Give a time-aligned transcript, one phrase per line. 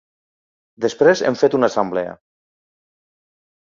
[0.85, 2.19] Després hem fet una assemblea.